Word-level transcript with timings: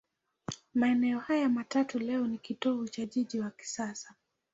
Maeneo 0.73 1.19
hayo 1.19 1.49
matatu 1.49 1.99
leo 1.99 2.27
ni 2.27 2.37
kitovu 2.37 2.87
cha 2.89 3.01
mji 3.15 3.39
wa 3.39 3.49
kisasa. 3.51 4.13